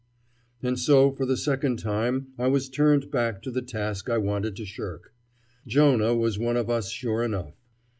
[0.63, 4.55] And so for the second time I was turned back to the task I wanted
[4.55, 5.13] to shirk.
[5.67, 7.53] Jonah was one of us sure enough.